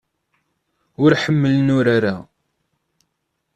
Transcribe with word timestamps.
Ur 1.03 1.11
ḥemmlen 1.23 1.67
urar-a. 1.77 2.15